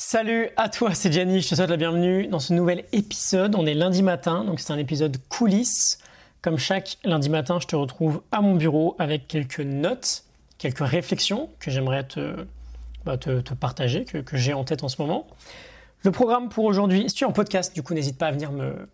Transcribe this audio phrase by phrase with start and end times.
[0.00, 3.56] Salut à toi, c'est Gianni, je te souhaite la bienvenue dans ce nouvel épisode.
[3.56, 5.98] On est lundi matin, donc c'est un épisode coulisses.
[6.40, 10.22] Comme chaque lundi matin, je te retrouve à mon bureau avec quelques notes,
[10.58, 12.46] quelques réflexions que j'aimerais te,
[13.04, 15.26] bah, te, partager, que, j'ai en tête en ce moment.
[16.04, 18.52] Le programme pour aujourd'hui, si tu es en podcast, du coup, n'hésite pas à venir
[18.52, 18.88] me,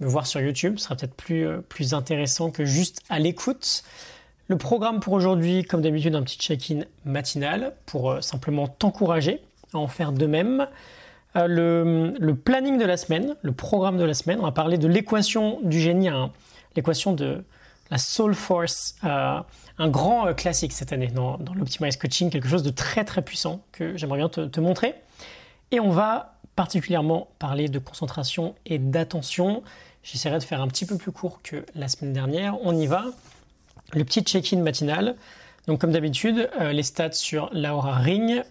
[0.00, 3.84] me voir sur YouTube, ce sera peut-être plus, euh, plus intéressant que juste à l'écoute.
[4.48, 9.40] Le programme pour aujourd'hui, comme d'habitude, un petit check-in matinal pour euh, simplement t'encourager
[9.72, 10.66] en faire de même.
[11.36, 14.88] Euh, le, planning de la semaine, le programme de la semaine, on va parler de
[14.88, 16.08] l'équation du génie,
[16.74, 17.44] l'équation de
[17.90, 19.40] la Soul Force, euh,
[19.78, 23.22] un grand euh, classique cette année dans, dans l'Optimize Coaching, quelque chose de très très
[23.22, 24.94] puissant que j'aimerais bien te, montrer.
[25.70, 29.62] Et on va particulièrement parler de concentration et d'attention.
[30.02, 32.56] J'essaierai de faire un petit peu plus court que la semaine dernière.
[32.62, 33.04] On y va.
[33.92, 35.14] Le petit check-in matinal.
[35.66, 38.42] Donc comme d'habitude, les stats sur Laura Ring,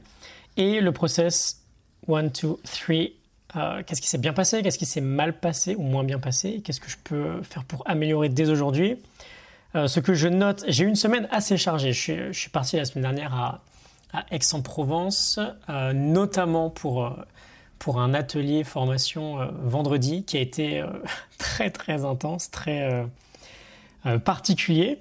[0.57, 1.63] et le process
[2.07, 2.29] 1, 2,
[2.63, 6.61] 3, qu'est-ce qui s'est bien passé, qu'est-ce qui s'est mal passé ou moins bien passé,
[6.63, 8.97] qu'est-ce que je peux faire pour améliorer dès aujourd'hui.
[9.75, 11.93] Euh, ce que je note, j'ai eu une semaine assez chargée.
[11.93, 13.61] Je suis, parti la semaine dernière à,
[14.31, 17.11] Aix-en-Provence, euh, notamment pour, euh,
[17.77, 20.83] pour un atelier formation vendredi qui a été
[21.37, 23.05] très très intense, très
[24.23, 24.99] particulier.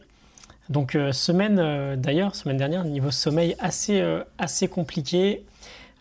[0.68, 4.04] Donc semaine d'ailleurs, semaine dernière, niveau sommeil assez,
[4.36, 5.44] assez compliqué.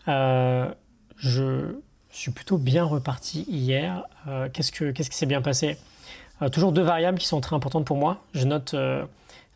[0.08, 0.72] Euh,
[1.16, 1.76] je
[2.10, 4.04] suis plutôt bien reparti hier.
[4.28, 5.76] Euh, qu'est-ce, que, qu'est-ce qui s'est bien passé?
[6.42, 8.22] Euh, Toujours deux variables qui sont très importantes pour moi.
[8.34, 8.74] Je note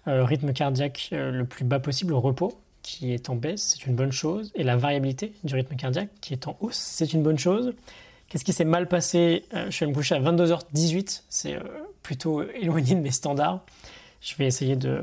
[0.06, 4.12] rythme cardiaque le plus bas possible au repos, qui est en baisse, c'est une bonne
[4.12, 4.50] chose.
[4.54, 7.74] Et la variabilité du rythme cardiaque, qui est en hausse, c'est une bonne chose.
[8.28, 9.44] Qu'est-ce qui s'est mal passé?
[9.52, 11.58] Je vais me coucher à 22h18, c'est
[12.02, 13.60] plutôt éloigné de mes standards.
[14.20, 15.02] Je vais essayer de,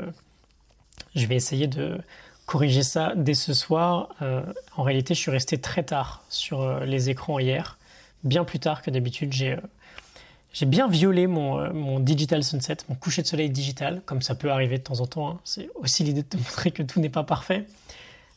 [1.16, 2.00] je vais essayer de,
[2.48, 4.10] corriger ça dès ce soir.
[4.24, 4.42] Euh,
[4.76, 7.78] en réalité, je suis resté très tard sur euh, les écrans hier,
[8.24, 9.34] bien plus tard que d'habitude.
[9.34, 14.34] J'ai euh, bien violé mon, mon, digital sunset, mon coucher de soleil digital, comme ça
[14.34, 15.30] peut arriver de temps en temps.
[15.30, 15.40] Hein.
[15.44, 17.68] C'est aussi l'idée de te montrer que tout n'est pas parfait.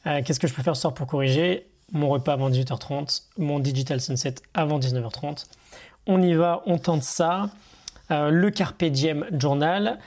[0.05, 1.67] Qu'est-ce que je peux faire ce soir pour corriger?
[1.93, 5.45] Mon repas avant 18h30, mon digital sunset avant 19h30.
[6.07, 7.51] On y va, on tente ça.
[8.09, 9.99] le Carpe Diem Journal.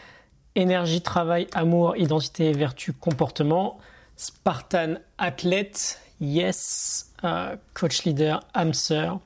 [0.56, 3.78] Énergie, travail, amour, identité, vertu, comportement.
[4.16, 9.19] Spartan athlète, yes, euh, coach leader, hamster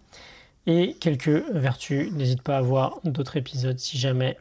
[0.65, 2.11] et quelques vertus.
[2.13, 4.37] N'hésite pas à voir d'autres épisodes si jamais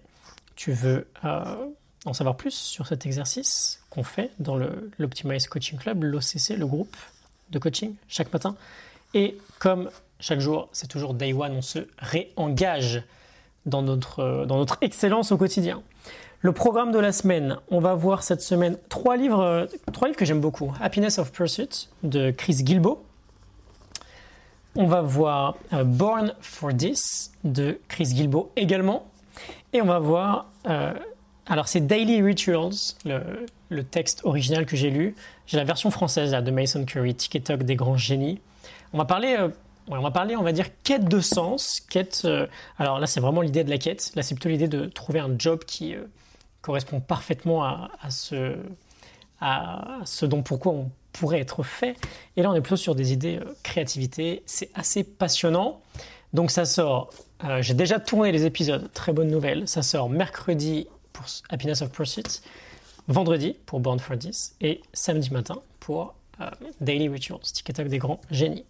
[0.55, 1.67] tu veux euh,
[2.05, 4.57] en savoir plus sur cet exercice qu'on fait dans
[4.99, 6.97] l'Optimize Coaching Club, l'OCC, le groupe
[7.51, 8.57] de coaching, chaque matin.
[9.15, 9.91] Et comme
[10.21, 13.03] chaque jour, c'est toujours day one, on se réengage
[13.67, 15.83] dans notre, dans notre excellence au quotidien.
[16.41, 20.19] Le programme de la semaine, on va voir cette semaine trois livres, euh, trois livres
[20.19, 20.73] que j'aime beaucoup.
[20.81, 23.03] Happiness of Pursuit de Chris Gilbo.
[24.77, 29.07] On va voir euh, Born for This de Chris Gilbo également.
[29.73, 30.93] Et on va voir, euh,
[31.47, 35.17] alors c'est Daily Rituals, le, texte original que j'ai lu.
[35.47, 38.41] J'ai la version française de Mason Curry, TikTok des grands génies.
[38.93, 39.37] On va parler
[39.89, 41.81] on va parler, on va dire, quête de sens.
[41.81, 42.27] Quête,
[42.79, 44.13] alors là, c'est vraiment l'idée de la quête.
[44.15, 45.95] Là, c'est plutôt l'idée de trouver un job qui,
[46.67, 48.57] correspond parfaitement à, ce,
[49.41, 51.97] à ce dont pourquoi on pourrait être fait.
[52.37, 54.43] Et là, on est plutôt sur des idées euh, créativité.
[54.47, 55.81] C'est assez passionnant.
[56.33, 57.11] Donc ça sort,
[57.45, 59.69] euh, j'ai déjà tourné les épisodes, très bonne nouvelle.
[59.69, 62.43] Ça sort mercredi pour Happiness of Pursuit,
[63.07, 68.21] vendredi pour Born for This et samedi matin pour euh, Daily Rituals, TikTok des grands
[68.33, 68.65] génies.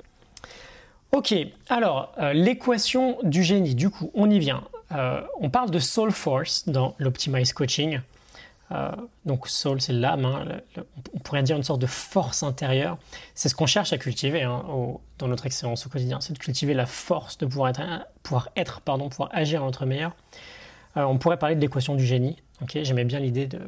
[1.13, 1.35] Ok,
[1.69, 4.65] alors l'équation du génie, du coup, on y vient.
[4.93, 8.01] Euh, on parle de soul force dans l'optimize coaching.
[8.73, 8.91] Euh,
[9.25, 10.25] donc soul, c'est l'âme.
[10.25, 10.61] Hein,
[11.15, 12.99] on pourrait dire une sorte de force intérieure.
[13.35, 14.65] C'est ce qu'on cherche à cultiver hein,
[15.19, 16.21] dans notre excellence au quotidien.
[16.21, 17.81] C'est de cultiver la force de pouvoir être,
[18.23, 18.51] pouvoir
[18.85, 20.13] pardon, pouvoir agir à notre meilleur.
[20.97, 22.37] Euh, on pourrait parler de l'équation du génie.
[22.75, 23.61] J'aimais bien l'idée de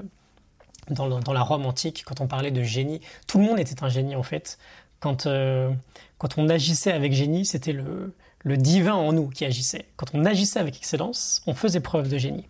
[0.91, 3.91] dans, dans, la Rome antique, quand on parlait de génie, tout le monde était un
[3.91, 4.59] génie en fait.
[5.01, 5.29] Quand,
[6.19, 9.87] quand on agissait avec génie, c'était le, le divin en nous qui agissait.
[9.97, 12.47] Quand on agissait avec excellence, on faisait preuve de génie.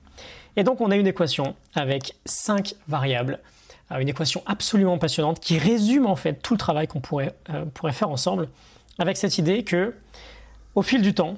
[0.57, 3.41] Et donc on a une équation avec cinq variables,
[3.93, 7.65] euh, une équation absolument passionnante qui résume en fait tout le travail qu'on pourrait, euh,
[7.67, 8.49] pourrait faire ensemble,
[8.99, 9.95] avec cette idée que
[10.75, 11.37] au fil du temps,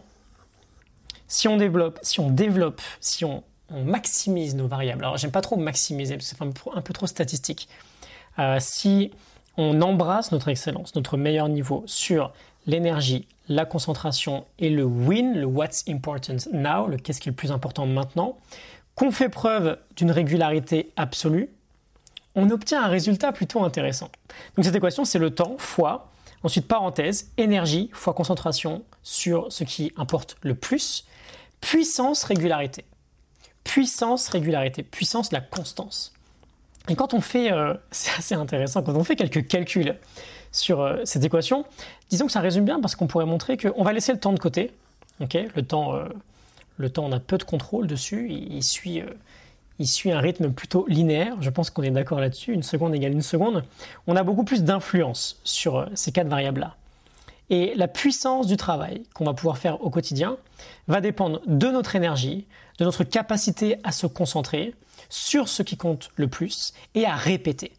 [1.29, 3.45] si on développe, si on développe, si on,
[3.85, 7.69] maximise nos variables, alors j'aime pas trop maximiser, c'est un peu trop statistique,
[8.41, 9.13] euh, si
[9.57, 12.33] on embrasse notre excellence, notre meilleur niveau sur
[12.67, 17.37] l'énergie, la concentration et le win, le what's important now, le qu'est-ce qui est le
[17.37, 18.37] plus important maintenant,
[18.95, 21.51] qu'on fait preuve d'une régularité absolue,
[22.35, 24.11] on obtient un résultat plutôt intéressant.
[24.57, 26.11] Donc cette équation, c'est le temps fois
[26.43, 31.05] Ensuite, parenthèse, énergie fois concentration sur ce qui importe le plus.
[31.61, 32.87] Puissance, régularité.
[33.63, 34.83] Puissance, régularité.
[34.83, 36.15] Puissance, la constance.
[36.89, 39.97] Et quand on fait, euh, c'est assez intéressant, quand on fait quelques calculs
[40.53, 41.65] sur euh, cette équation,
[42.09, 44.39] disons que ça résume bien parce qu'on pourrait montrer qu'on va laisser le temps de
[44.39, 44.73] côté.
[45.21, 46.05] ok le, temps, euh,
[46.77, 49.03] le temps, on a peu de contrôle dessus, il, suit,
[49.79, 51.37] il suit un rythme plutôt linéaire.
[51.41, 52.53] Je pense qu'on est d'accord là-dessus.
[52.53, 53.65] Une seconde égale une seconde.
[54.07, 56.77] On a beaucoup plus d'influence sur ces quatre variables-là.
[57.51, 60.37] Et la puissance du travail qu'on va pouvoir faire au quotidien
[60.87, 62.47] va dépendre de notre énergie,
[62.79, 64.75] de notre capacité à se concentrer
[65.11, 67.73] sur ce qui compte le plus et à répéter.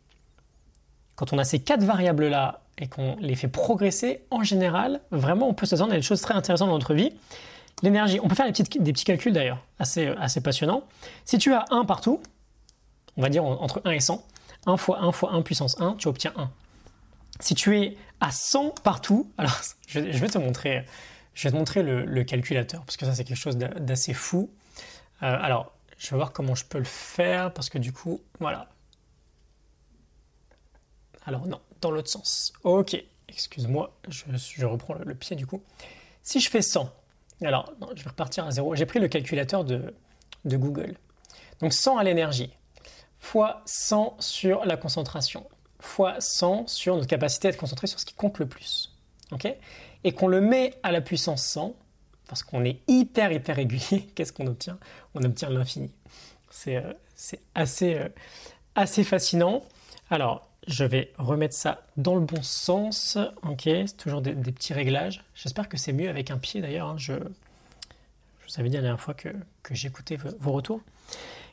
[1.16, 5.54] Quand on a ces quatre variables-là et qu'on les fait progresser, en général, vraiment, on
[5.54, 7.12] peut s'attendre à des choses très intéressantes dans notre vie.
[7.84, 10.84] L'énergie, on peut faire des, petits calculs d'ailleurs, assez, assez passionnants.
[11.26, 12.22] Si tu as 1 partout,
[13.18, 14.24] on va dire entre 1 et 100,
[14.68, 16.50] 1 fois 1 fois 1 puissance 1, tu obtiens 1.
[17.40, 20.86] Si tu es à 100 partout, alors je vais te montrer,
[21.34, 24.50] je vais te montrer le, calculateur, parce que ça c'est quelque chose d'assez fou.
[25.24, 28.68] Euh, alors, je vais voir comment je peux le faire, parce que du coup, voilà.
[31.28, 32.54] Alors non, dans l'autre sens.
[32.64, 35.62] Ok, excuse-moi, je, reprends le, pied du coup.
[36.24, 36.92] Si je fais 100,
[37.44, 38.74] alors je vais repartir à 0.
[38.74, 39.94] J'ai pris le calculateur de,
[40.44, 40.98] de Google.
[41.60, 42.52] Donc 100 à l'énergie,
[43.20, 45.48] fois 100 sur la concentration,
[45.80, 48.92] fois 100 sur notre capacité à être concentré sur ce qui compte le plus.
[49.32, 49.56] ok?
[50.04, 51.76] Et qu'on le met à la puissance 100,
[52.32, 54.78] parce qu'on est hyper hyper régulier, qu'est-ce qu'on obtient?
[55.16, 55.92] On obtient l'infini.
[56.50, 56.94] C'est euh,
[57.56, 58.08] assez, euh,
[58.76, 59.64] assez fascinant.
[60.10, 63.18] Alors, je vais remettre ça dans le bon sens.
[63.44, 65.24] Ok, c'est toujours des, petits réglages.
[65.36, 66.88] J'espère que c'est mieux avec un pied d'ailleurs.
[66.88, 66.96] Hein.
[66.98, 69.30] Je, je vous avais dit la dernière fois que,
[69.62, 70.80] que j'écoutais vos retours.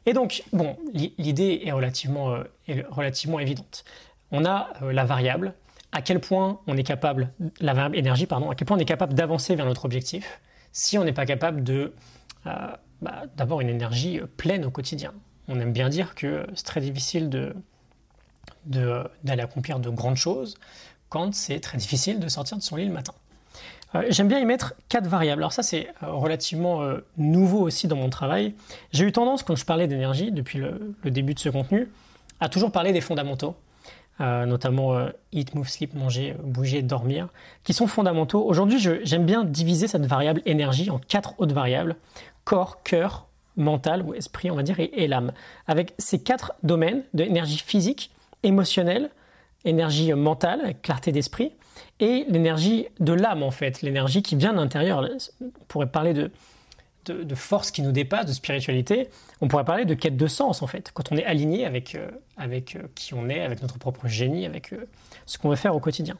[0.06, 3.84] Et donc, bon, l'idée est relativement, euh, est relativement évidente
[4.30, 5.54] on a la variable,
[5.92, 7.30] à quel point on est capable,
[7.60, 10.40] la variable énergie, pardon, à quel point on est capable d'avancer vers notre objectif?
[10.78, 11.92] Si on n'est pas capable de,
[12.46, 12.50] euh,
[13.02, 15.12] bah, d'avoir une énergie pleine au quotidien.
[15.48, 17.52] On aime bien dire que c'est très difficile de,
[18.64, 20.56] d'aller accomplir de grandes choses
[21.08, 23.12] quand c'est très difficile de sortir de son lit le matin.
[23.96, 25.42] Euh, j'aime bien y mettre quatre variables.
[25.42, 26.86] Alors ça c'est relativement
[27.16, 28.54] nouveau aussi dans mon travail.
[28.92, 31.88] J'ai eu tendance, quand je parlais d'énergie depuis le, début de ce contenu,
[32.38, 33.56] à toujours parler des fondamentaux.
[34.20, 37.28] Euh, notamment euh, eat, move, sleep, manger, bouger, dormir,
[37.62, 38.44] qui sont fondamentaux.
[38.44, 41.94] Aujourd'hui, j'aime bien diviser cette variable énergie en quatre autres variables
[42.42, 45.32] corps, cœur, mental ou esprit, on va dire, et, l'âme.
[45.68, 48.10] Avec ces quatre domaines d'énergie physique,
[48.42, 49.10] émotionnelle,
[49.64, 51.52] énergie mentale, clarté d'esprit,
[52.00, 55.06] et l'énergie de l'âme en fait, l'énergie qui vient de l'intérieur.
[55.40, 56.32] On pourrait parler de
[57.10, 59.08] de, force qui nous dépasse, de spiritualité,
[59.40, 62.10] on pourrait parler de quête de sens en fait, quand on est aligné avec, euh,
[62.36, 64.88] avec euh, qui on est, avec notre propre génie, avec euh,
[65.26, 66.16] ce qu'on veut faire au quotidien.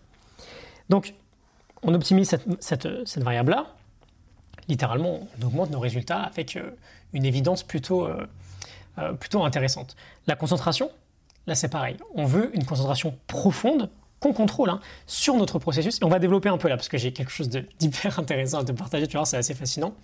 [0.89, 1.15] Donc,
[1.83, 3.67] on optimise cette, variable-là,
[4.69, 6.59] littéralement, on augmente nos résultats avec
[7.13, 8.09] une évidence plutôt,
[9.21, 9.95] plutôt intéressante.
[10.27, 10.91] La concentration,
[11.47, 13.91] là c'est pareil, on veut une concentration profonde
[14.21, 15.99] qu'on contrôle hein, sur notre processus.
[16.01, 17.49] Et on va développer un peu là, parce que j'ai quelque chose
[17.79, 19.95] d'hyper intéressant à te partager, tu vois, c'est assez fascinant.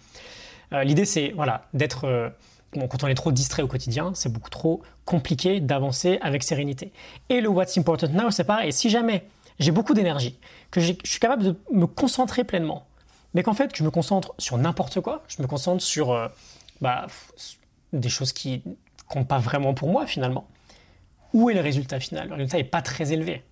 [0.73, 2.05] Euh, l'idée, c'est voilà, d'être.
[2.05, 2.29] Euh,
[2.73, 6.93] quand on est trop distrait au quotidien, c'est beaucoup trop compliqué d'avancer avec sérénité.
[7.29, 8.73] Et le What's Important Now, c'est pareil.
[8.73, 9.27] Si jamais
[9.61, 10.37] j'ai beaucoup d'énergie,
[10.71, 12.87] que je suis capable de me concentrer pleinement,
[13.35, 16.29] mais qu'en fait, je me concentre sur n'importe quoi, je me concentre sur euh,
[16.81, 17.07] bah,
[17.93, 18.63] des choses qui
[19.09, 20.47] comptent pas vraiment pour moi finalement.
[21.33, 22.29] Où est le résultat final?
[22.29, 23.43] Le résultat n'est pas très élevé.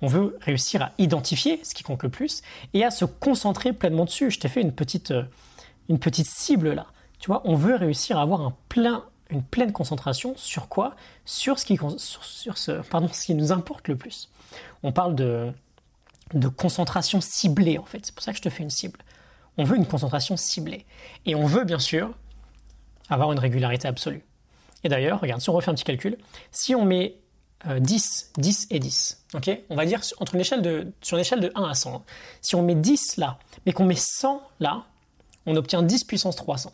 [0.00, 2.40] on veut réussir à identifier ce qui compte le plus
[2.72, 4.30] et à se concentrer pleinement dessus.
[4.30, 5.12] Je t'ai fait une petite,
[5.90, 6.86] une petite cible là.
[7.18, 10.96] Tu vois, on veut réussir à avoir un plein, une pleine concentration sur quoi?
[11.26, 14.30] Sur ce, qui, sur, ce, pardon, ce qui nous importe le plus.
[14.82, 15.52] On parle de,
[16.32, 18.06] de concentration ciblée en fait.
[18.06, 19.00] C'est pour ça que je te fais une cible.
[19.58, 20.86] On veut une concentration ciblée.
[21.26, 22.14] Et on veut bien sûr
[23.10, 24.24] avoir une régularité absolue.
[24.84, 26.16] Et d'ailleurs, regarde, si on refait un petit calcul,
[26.52, 27.16] si on met
[27.66, 29.50] 10, euh, 10 et 10, ok?
[29.68, 32.02] On va dire entre une échelle de, sur une échelle de 1 à 100,
[32.40, 34.86] si on met 10 là, mais qu'on met 100 là,
[35.50, 36.72] on obtient 10 puissance 300.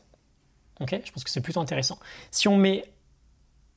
[0.81, 1.99] Ok Je pense que c'est plutôt intéressant.
[2.31, 2.85] Si on met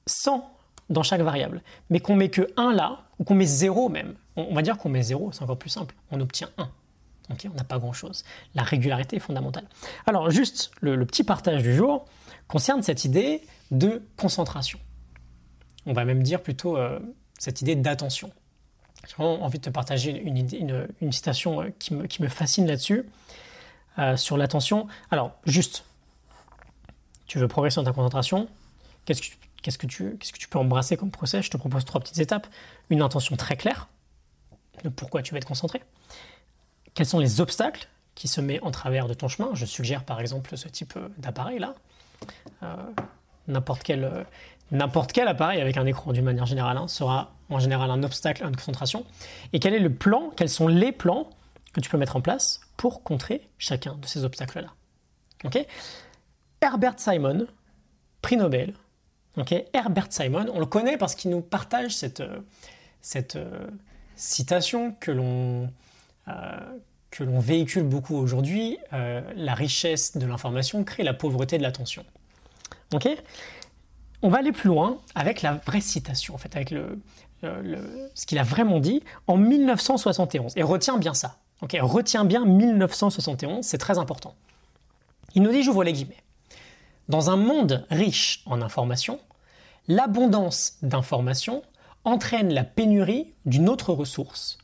[0.08, 0.58] 100
[0.89, 4.53] dans chaque variable, mais qu'on met que 1 là, ou qu'on met 0 même, on,
[4.53, 6.70] va dire qu'on met 0, c'est encore plus simple, on obtient 1.
[7.32, 8.24] Ok on n'a pas grand-chose.
[8.56, 9.65] La régularité est fondamentale.
[10.08, 12.06] Alors juste le, petit partage du jour
[12.48, 14.79] concerne cette idée de concentration.
[15.86, 17.00] On va même dire plutôt euh,
[17.38, 18.32] cette idée d'attention.
[19.08, 23.06] J'ai vraiment envie de te partager une, citation euh, qui me fascine là-dessus.
[23.98, 24.88] Euh, sur l'attention.
[25.12, 25.84] Alors, juste,
[27.25, 28.48] tu veux progresser dans ta concentration,
[29.05, 29.22] qu'est-ce
[29.77, 30.17] que, tu,
[30.50, 31.41] peux embrasser comme procès?
[31.41, 32.48] Je te propose trois petites étapes.
[32.89, 33.88] Une intention très claire
[34.84, 35.81] de pourquoi tu vas être concentré.
[36.93, 39.50] quels sont les obstacles qui se mettent en travers de ton chemin?
[39.53, 41.75] Je suggère par exemple ce type d'appareil là.
[43.50, 44.25] n'importe quel,
[44.72, 48.46] n'importe quel appareil avec un écran d'une manière générale hein, sera en général un obstacle
[48.46, 49.05] à une concentration.
[49.51, 51.29] Et quel est le plan, quels sont les plans
[51.81, 54.74] tu peux mettre en place pour contrer chacun de ces obstacles-là.
[55.43, 55.65] Ok?
[56.62, 57.48] Herbert Simon,
[58.21, 58.74] prix Nobel.
[59.38, 59.53] Ok?
[59.74, 62.39] Herbert Simon, on le connaît parce qu'il nous partage cette, euh,
[63.01, 63.67] cette euh,
[64.15, 65.69] citation que l'on
[66.27, 66.59] euh,
[67.19, 72.05] véhicule beaucoup aujourd'hui, la richesse de l'information crée la pauvreté de l'attention.
[72.93, 73.07] Ok?
[74.21, 77.00] On va aller plus loin avec la vraie citation, en fait, avec le,
[78.13, 80.53] ce qu'il a vraiment dit en 1971.
[80.55, 81.38] Et retiens bien ça.
[81.61, 84.35] Ok, retiens bien 1971, c'est très important.
[85.35, 86.23] Il nous dit, j'ouvre les guillemets,
[87.09, 89.19] dans un monde riche en informations,
[89.87, 91.63] l'abondance d'informations
[92.05, 94.59] entraîne la pénurie d'une autre ressource.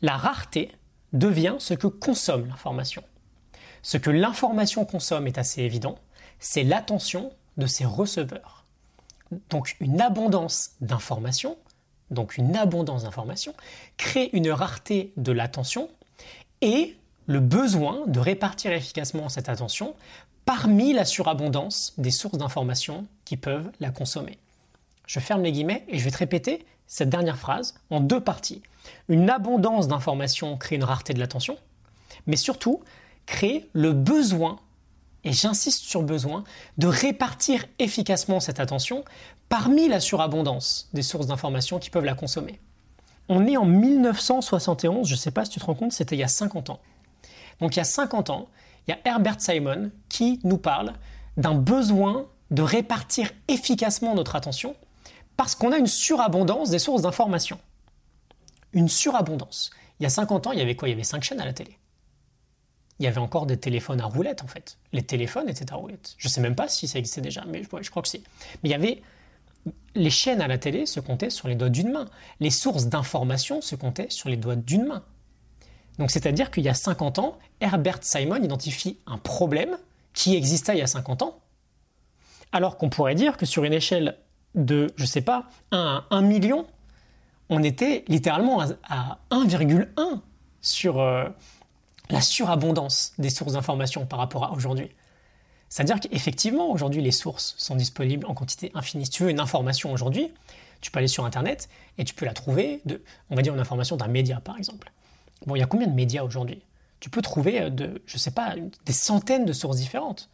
[0.00, 0.70] La rareté
[1.12, 3.02] devient ce que consomme l'information.
[3.82, 5.98] Ce que l'information consomme est assez évident,
[6.38, 8.64] c'est l'attention de ses receveurs.
[9.50, 11.58] Donc une abondance d'informations,
[12.10, 13.54] donc une abondance d'informations,
[13.96, 15.90] crée une rareté de l'attention
[16.60, 16.96] et
[17.26, 19.94] le besoin de répartir efficacement cette attention
[20.44, 24.38] parmi la surabondance des sources d'informations qui peuvent la consommer.
[25.06, 28.62] Je ferme les guillemets et je vais te répéter cette dernière phrase en deux parties.
[29.08, 31.58] Une abondance d'informations crée une rareté de l'attention,
[32.26, 32.82] mais surtout
[33.26, 34.58] crée le besoin,
[35.24, 36.44] et j'insiste sur besoin,
[36.78, 39.04] de répartir efficacement cette attention
[39.50, 42.58] parmi la surabondance des sources d'informations qui peuvent la consommer.
[43.28, 46.20] On est en 1971, je ne sais pas si tu te rends compte, c'était il
[46.20, 46.80] y a 50 ans.
[47.60, 48.48] Donc il y a 50 ans,
[48.86, 50.92] il y a Herbert Simon qui nous parle
[51.36, 54.74] d'un besoin de répartir efficacement notre attention
[55.36, 57.58] parce qu'on a une surabondance des sources d'information.
[58.72, 59.70] Une surabondance.
[60.00, 60.88] Il y a 50 ans, il y avait quoi?
[60.88, 61.78] Il y avait 5 chaînes à la télé.
[62.98, 64.78] Il y avait encore des téléphones à roulettes en fait.
[64.92, 66.14] Les téléphones étaient à roulettes.
[66.18, 68.22] Je ne sais même pas si ça existait déjà, mais je, crois que c'est.
[68.62, 69.02] Mais il y avait
[69.94, 72.06] les chaînes à la télé se comptaient sur les doigts d'une main.
[72.40, 75.02] Les sources d'information se comptaient sur les doigts d'une main.
[75.98, 79.76] Donc c'est-à-dire qu'il y a 50 ans, Herbert Simon identifie un problème
[80.14, 81.40] qui existait il y a 50 ans,
[82.52, 84.16] alors qu'on pourrait dire que sur une échelle
[84.54, 86.66] de, je sais pas, 1 à 1 million,
[87.50, 90.20] on était littéralement à 1,1
[90.60, 91.24] sur euh,
[92.10, 94.90] la surabondance des sources d'information par rapport à aujourd'hui.
[95.68, 99.04] C'est-à-dire qu'effectivement, aujourd'hui, les sources sont disponibles en quantité infinie.
[99.04, 100.32] Si tu veux une information aujourd'hui,
[100.80, 103.60] tu peux aller sur Internet et tu peux la trouver, de, on va dire une
[103.60, 104.90] information d'un média, par exemple.
[105.46, 106.62] Bon, il y a combien de médias aujourd'hui?
[107.00, 108.54] Tu peux trouver, euh, de, je sais pas,
[108.86, 110.30] des centaines de sources différentes.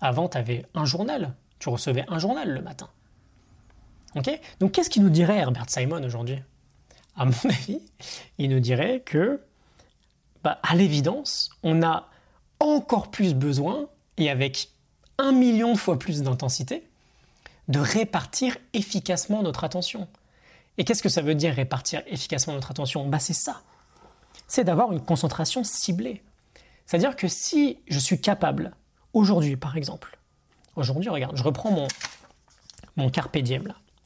[0.00, 1.34] Avant, tu avais un journal.
[1.58, 2.88] Tu recevais un journal le matin.
[4.16, 4.30] Ok?
[4.60, 6.40] Donc, qu'est-ce qu'il nous dirait Herbert Simon aujourd'hui?
[7.16, 7.80] À mon avis,
[8.38, 9.40] il nous dirait que,
[10.42, 12.08] bah, à l'évidence, on a
[12.60, 14.68] encore plus besoin, et avec
[15.18, 16.86] un million de fois plus d'intensité,
[17.68, 20.08] de répartir efficacement notre attention.
[20.76, 23.06] Et qu'est-ce que ça veut dire répartir efficacement notre attention?
[23.06, 23.62] Bah, C'est ça.
[24.46, 26.22] C'est d'avoir une concentration ciblée.
[26.86, 28.72] C'est-à-dire que si je suis capable,
[29.12, 30.18] aujourd'hui par exemple,
[30.76, 31.88] aujourd'hui, regarde, je reprends mon,
[32.96, 33.36] mon carpe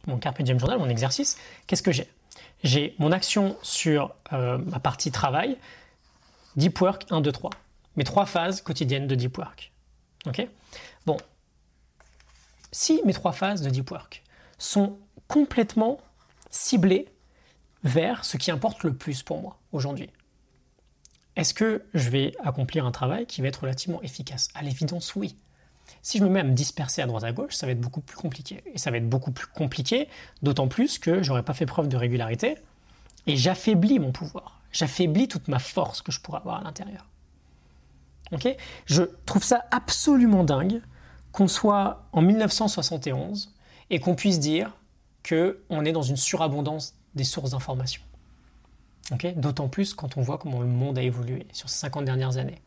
[0.07, 1.37] mon carpe diem journal, mon exercice,
[1.67, 2.09] qu'est-ce que j'ai?
[2.63, 5.57] J'ai mon action sur euh, ma partie travail,
[6.57, 7.51] deep work 1, 2, 3.
[7.97, 9.73] Mes trois phases quotidiennes de deep work.
[11.07, 11.17] Bon,
[12.73, 14.23] si mes trois phases de deep work
[14.59, 15.99] sont complètement
[16.51, 17.09] ciblées
[17.85, 20.11] vers ce qui importe le plus pour moi aujourd'hui,
[21.37, 24.49] est-ce que je vais accomplir un travail qui va être relativement efficace?
[24.55, 25.37] À l'évidence, oui.
[26.03, 28.01] Si je me mets à me disperser à droite à gauche, ça va être beaucoup
[28.01, 28.63] plus compliqué.
[28.75, 30.09] Et ça va être beaucoup plus compliqué,
[30.43, 32.59] d'autant plus que j'aurais pas fait preuve de régularité
[33.27, 34.61] et j'affaiblis mon pouvoir.
[34.73, 37.07] J'affaiblis toute ma force que je pourrais avoir à l'intérieur.
[38.33, 38.49] Ok?
[38.87, 40.81] Je trouve ça absolument dingue
[41.33, 43.55] qu'on soit en 1971
[43.91, 44.77] et qu'on puisse dire
[45.27, 48.03] qu'on est dans une surabondance des sources d'information.
[49.37, 52.61] D'autant plus quand on voit comment le monde a évolué sur ces 50 dernières années.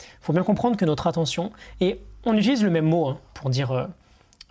[0.00, 1.50] Il faut bien comprendre que notre attention,
[1.80, 3.86] et on utilise le même mot hein, pour dire euh,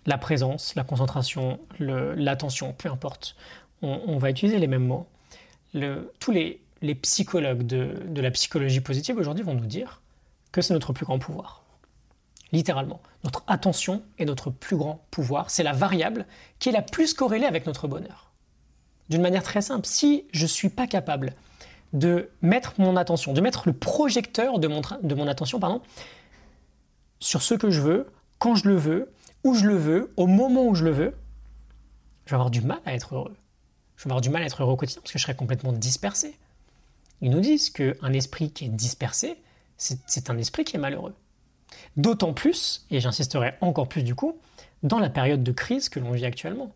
[0.07, 3.35] la présence, la concentration, l'attention, peu importe,
[3.83, 5.05] on, va utiliser les mêmes mots.
[6.19, 6.59] tous les,
[7.01, 10.01] psychologues de la psychologie positive aujourd'hui vont nous dire
[10.61, 11.63] que c'est notre plus grand pouvoir.
[12.51, 13.01] Littéralement.
[13.23, 15.49] Notre attention est notre plus grand pouvoir.
[15.49, 16.25] C'est la variable
[16.59, 18.31] qui est la plus corrélée avec notre bonheur.
[19.09, 21.33] D'une manière très simple, si je ne suis pas capable
[21.93, 25.81] de mettre mon attention, de mettre le projecteur de mon, de mon attention pardon,
[27.19, 28.07] sur ce que je veux,
[28.39, 29.11] quand je le veux,
[29.43, 31.15] où je le veux, au moment où je le veux,
[32.25, 33.35] je vais avoir du mal à être heureux.
[33.95, 35.71] Je vais avoir du mal à être heureux au quotidien parce que je serai complètement
[35.71, 36.37] dispersé.
[37.21, 39.37] ils nous disent qu'un esprit qui est dispersé,
[39.77, 41.15] c'est un esprit qui est malheureux.
[41.95, 44.37] D'autant plus, et j'insisterai encore plus du coup,
[44.83, 46.73] dans la période de crise que l'on vit actuellement.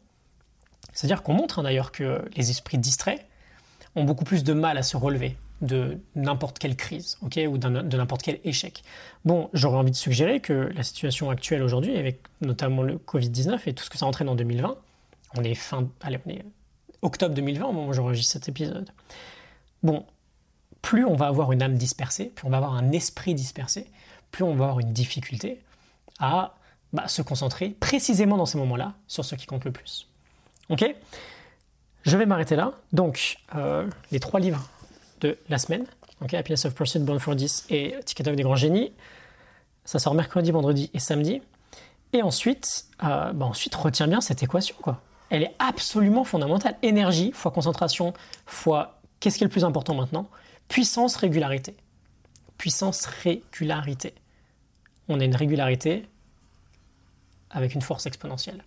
[0.93, 3.25] C'est-à-dire qu'on montre hein, d'ailleurs que les esprits distraits
[3.95, 8.23] ont beaucoup plus de mal à se relever de n'importe quelle crise, ou de n'importe
[8.23, 8.83] quel échec.
[9.25, 13.73] Bon, j'aurais envie de suggérer que la situation actuelle aujourd'hui, avec notamment le Covid-19 et
[13.73, 14.75] tout ce que ça entraîne en 2020,
[15.37, 16.43] on est fin, allez, on est
[17.03, 18.89] octobre 2020 au moment où j'enregistre cet épisode.
[19.83, 20.05] Bon,
[20.81, 23.87] plus on va avoir une âme dispersée, plus on va avoir un esprit dispersé,
[24.31, 25.61] plus on va avoir une difficulté
[26.19, 26.55] à
[26.93, 30.07] bah, se concentrer précisément dans ces moments-là sur ce qui compte le plus.
[30.69, 30.95] Ok?
[32.03, 32.73] Je vais m'arrêter là.
[32.93, 34.69] Donc, euh, les trois livres
[35.21, 35.85] de la semaine,
[36.21, 36.33] ok?
[36.33, 38.91] Happiness of Pursuit, Born for This et Ticket of des grands génies.
[39.85, 41.41] Ça sort mercredi, vendredi et samedi.
[42.13, 44.75] Et ensuite, euh, bah ensuite, retiens bien cette équation.
[44.81, 45.01] Quoi.
[45.29, 46.75] Elle est absolument fondamentale.
[46.81, 48.13] Énergie fois concentration
[48.45, 50.27] fois qu'est-ce qui est le plus important maintenant?
[50.71, 51.75] Puissance, régularité.
[52.57, 54.15] Puissance, régularité.
[55.09, 56.07] On a une régularité
[57.49, 58.63] avec une force exponentielle.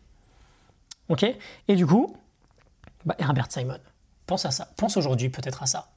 [1.09, 1.25] Ok?
[1.67, 2.15] Et du coup,
[3.07, 3.79] bah Herbert Simon,
[4.27, 4.71] pense à ça.
[4.77, 5.93] Pense aujourd'hui peut-être à ça.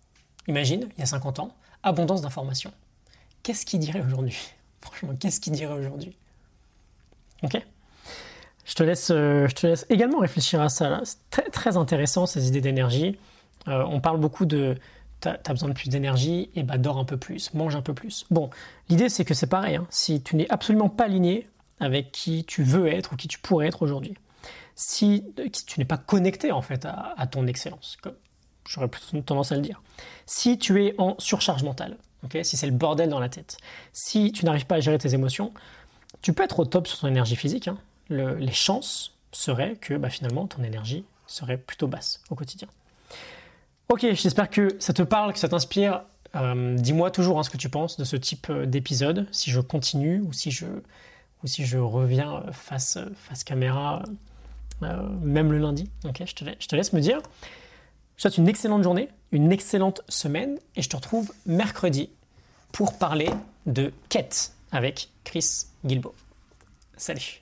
[0.48, 2.72] Imagine, il y a 50 ans, abondance d'informations.
[3.44, 4.38] Qu'est-ce qu'il dirait aujourd'hui?
[4.82, 6.16] Franchement, qu'est-ce qu'il dirait aujourd'hui?
[7.44, 7.62] Ok?
[8.64, 11.02] Je te, laisse, euh, je te laisse également réfléchir à ça.
[11.04, 13.20] C'est très, très intéressant ces idées d'énergie.
[13.68, 14.78] Euh, on parle beaucoup de
[15.22, 17.94] tu as, besoin de plus d'énergie, et bah dors un peu plus, mange un peu
[17.94, 18.26] plus.
[18.30, 18.50] Bon,
[18.90, 19.76] l'idée c'est que c'est pareil.
[19.76, 19.88] Hein.
[19.90, 21.48] Si tu n'es absolument pas aligné
[21.80, 24.16] avec qui tu veux être ou qui tu pourrais être aujourd'hui,
[24.76, 25.24] si
[25.66, 28.16] tu n'es pas connecté en fait à, ton excellence, comme
[28.68, 29.82] j'aurais plutôt tendance à le dire.
[30.26, 31.98] Si tu es en surcharge mentale,
[32.44, 33.58] si c'est le bordel dans la tête,
[33.92, 35.54] si tu n'arrives pas à gérer tes émotions,
[36.22, 37.68] tu peux être au top sur ton énergie physique.
[37.68, 37.78] Hein.
[38.10, 42.68] les chances seraient que bah, finalement ton énergie serait plutôt basse au quotidien.
[43.90, 46.04] Ok, j'espère que ça te parle, que ça t'inspire.
[46.36, 49.62] Euh, dis-moi toujours hein, ce que tu penses de ce type euh, d'épisode, si je
[49.62, 54.04] continue ou si je, ou si je reviens euh, face, face caméra,
[54.82, 55.90] même le lundi.
[56.04, 57.22] Ok, je te, je te laisse me dire.
[58.18, 62.10] Je te souhaite une excellente journée, une excellente semaine et je te retrouve mercredi
[62.74, 63.30] pour parler
[63.68, 66.16] de quête avec Chris Guilbeault.
[66.98, 67.42] Salut